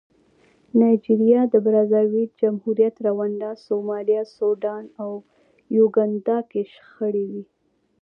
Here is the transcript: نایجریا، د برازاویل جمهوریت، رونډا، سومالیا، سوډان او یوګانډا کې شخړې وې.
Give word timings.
نایجریا، 0.79 1.41
د 1.49 1.55
برازاویل 1.65 2.29
جمهوریت، 2.41 2.95
رونډا، 3.05 3.51
سومالیا، 3.65 4.21
سوډان 4.35 4.85
او 5.01 5.11
یوګانډا 5.77 6.37
کې 6.49 6.61
شخړې 6.73 7.23
وې. 7.31 7.43